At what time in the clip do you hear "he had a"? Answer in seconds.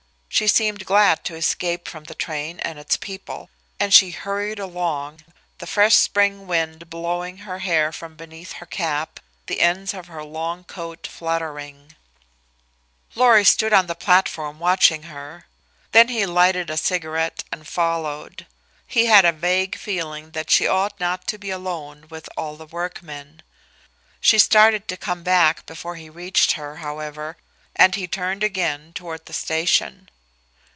18.87-19.33